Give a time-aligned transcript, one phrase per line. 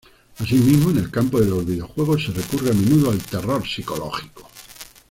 [0.39, 4.49] Asimismo, en el campo de los videojuegos se recurre a menudo al terror psicológico.